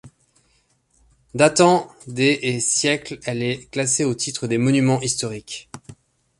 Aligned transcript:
Datant 1.35 1.87
des 2.07 2.39
et 2.41 2.59
siècles, 2.59 3.19
elle 3.23 3.43
est 3.43 3.69
classée 3.69 4.03
au 4.03 4.15
titre 4.15 4.47
des 4.47 4.57
Monuments 4.57 4.99
historiques. 5.01 5.69